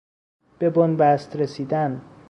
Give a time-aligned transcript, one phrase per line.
[0.59, 2.01] به بنبست رسیدن